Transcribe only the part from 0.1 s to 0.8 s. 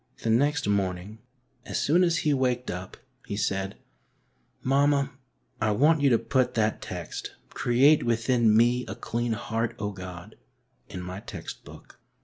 The next